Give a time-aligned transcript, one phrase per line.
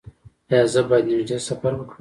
[0.51, 1.89] ایا زه باید نږدې سفر وکړم؟